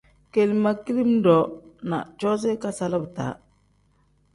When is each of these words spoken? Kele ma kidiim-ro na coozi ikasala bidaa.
Kele 0.31 0.53
ma 0.63 0.71
kidiim-ro 0.83 1.39
na 1.89 1.97
coozi 2.19 2.47
ikasala 2.57 2.97
bidaa. 3.05 3.33